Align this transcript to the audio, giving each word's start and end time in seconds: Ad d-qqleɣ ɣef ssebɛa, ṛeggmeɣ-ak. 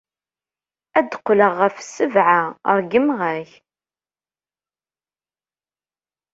Ad 0.97 1.05
d-qqleɣ 1.09 1.51
ɣef 1.61 1.75
ssebɛa, 1.87 2.41
ṛeggmeɣ-ak. 2.77 3.51